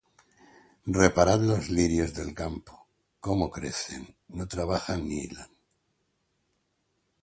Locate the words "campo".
2.33-2.87